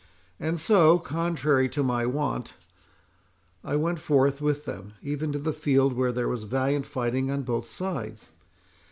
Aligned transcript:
And 0.39 0.59
so, 0.59 0.97
contrary 0.97 1.69
to 1.69 1.83
my 1.83 2.07
wont, 2.07 2.55
I 3.63 3.75
went 3.75 3.99
forth 3.99 4.41
with 4.41 4.65
them, 4.65 4.93
even 5.03 5.31
to 5.31 5.37
the 5.37 5.53
field, 5.53 5.93
where 5.93 6.11
there 6.11 6.27
was 6.27 6.45
valiant 6.45 6.87
fighting 6.87 7.29
on 7.29 7.43
both 7.43 7.69
sides. 7.69 8.31